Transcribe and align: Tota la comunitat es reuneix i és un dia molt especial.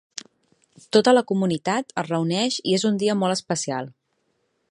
Tota 0.95 1.13
la 1.13 1.23
comunitat 1.31 1.93
es 2.03 2.09
reuneix 2.09 2.59
i 2.71 2.75
és 2.79 2.87
un 2.93 2.99
dia 3.05 3.19
molt 3.25 3.37
especial. 3.37 3.93